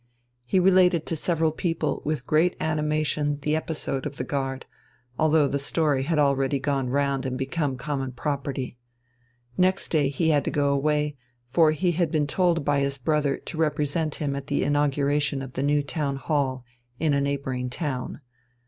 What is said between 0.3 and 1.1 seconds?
He related